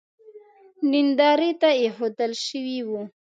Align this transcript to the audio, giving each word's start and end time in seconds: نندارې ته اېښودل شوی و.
نندارې 0.91 1.51
ته 1.61 1.69
اېښودل 1.81 2.31
شوی 2.45 2.79
و. 2.87 2.89